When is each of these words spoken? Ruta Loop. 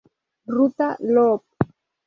Ruta 0.55 0.89
Loop. 1.13 1.43